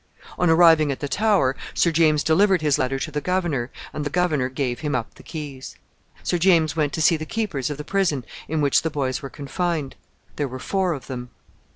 [0.39, 4.09] On arriving at the Tower, Sir James delivered his letter to the governor, and the
[4.09, 5.75] governor gave him up the keys.
[6.23, 9.29] Sir James went to see the keepers of the prison in which the boys were
[9.29, 9.95] confined.
[10.37, 11.29] There were four of them.